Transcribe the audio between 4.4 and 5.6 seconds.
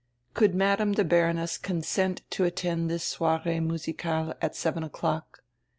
at seven o'clock?